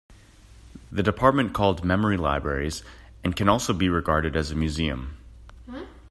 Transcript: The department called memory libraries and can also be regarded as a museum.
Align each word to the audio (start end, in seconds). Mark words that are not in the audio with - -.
The 0.91 1.03
department 1.03 1.53
called 1.53 1.85
memory 1.85 2.17
libraries 2.17 2.81
and 3.23 3.35
can 3.35 3.47
also 3.47 3.71
be 3.71 3.87
regarded 3.87 4.35
as 4.35 4.49
a 4.49 4.55
museum. 4.55 5.17